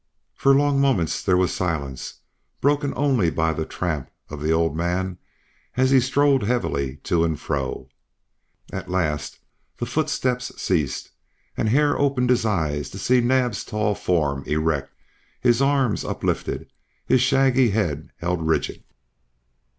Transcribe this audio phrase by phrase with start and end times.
[0.33, 2.21] For long moments there was silence
[2.59, 5.19] broken only by the tramp of the old man
[5.77, 7.87] as he strode heavily to and fro.
[8.73, 9.37] At last
[9.77, 11.11] the footsteps ceased,
[11.55, 14.91] and Hare opened his eyes to see Naab's tall form erect,
[15.39, 16.71] his arms uplifted,
[17.05, 18.83] his shaggy head rigid.